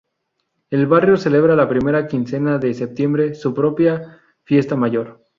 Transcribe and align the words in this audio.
El 0.71 0.87
barrio 0.87 1.15
celebra 1.15 1.55
la 1.55 1.69
primera 1.69 2.07
quincena 2.07 2.57
de 2.57 2.73
septiembre 2.73 3.35
su 3.35 3.53
propia 3.53 4.17
fiesta 4.43 4.75
mayor. 4.75 5.27